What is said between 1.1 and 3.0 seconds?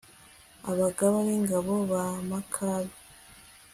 b'ingabo ba makabe